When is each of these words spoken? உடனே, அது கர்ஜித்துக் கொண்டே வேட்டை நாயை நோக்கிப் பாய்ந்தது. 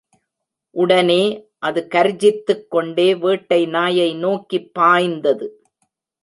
உடனே, 0.71 1.47
அது 1.59 1.87
கர்ஜித்துக் 1.87 2.69
கொண்டே 2.69 3.15
வேட்டை 3.15 3.65
நாயை 3.65 4.15
நோக்கிப் 4.15 4.73
பாய்ந்தது. 4.73 5.63